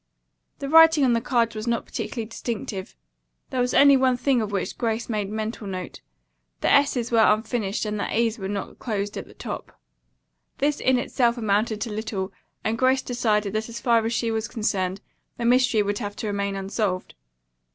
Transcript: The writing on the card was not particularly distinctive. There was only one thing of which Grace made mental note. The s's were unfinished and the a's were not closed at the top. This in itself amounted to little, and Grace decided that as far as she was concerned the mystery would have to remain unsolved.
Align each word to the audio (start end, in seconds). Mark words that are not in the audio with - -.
The 0.57 0.67
writing 0.67 1.05
on 1.05 1.13
the 1.13 1.21
card 1.21 1.53
was 1.53 1.67
not 1.67 1.85
particularly 1.85 2.25
distinctive. 2.25 2.95
There 3.51 3.61
was 3.61 3.75
only 3.75 3.95
one 3.95 4.17
thing 4.17 4.41
of 4.41 4.51
which 4.51 4.75
Grace 4.75 5.07
made 5.07 5.29
mental 5.29 5.67
note. 5.67 6.01
The 6.61 6.71
s's 6.73 7.11
were 7.11 7.19
unfinished 7.23 7.85
and 7.85 7.99
the 7.99 8.11
a's 8.11 8.39
were 8.39 8.47
not 8.47 8.79
closed 8.79 9.15
at 9.15 9.27
the 9.27 9.35
top. 9.35 9.79
This 10.57 10.79
in 10.79 10.97
itself 10.97 11.37
amounted 11.37 11.79
to 11.81 11.91
little, 11.91 12.33
and 12.63 12.79
Grace 12.79 13.03
decided 13.03 13.53
that 13.53 13.69
as 13.69 13.79
far 13.79 14.03
as 14.03 14.11
she 14.11 14.31
was 14.31 14.47
concerned 14.47 15.01
the 15.37 15.45
mystery 15.45 15.83
would 15.83 15.99
have 15.99 16.15
to 16.15 16.25
remain 16.25 16.55
unsolved. 16.55 17.13